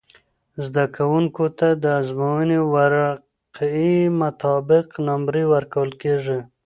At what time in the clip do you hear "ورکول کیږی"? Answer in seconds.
5.53-6.39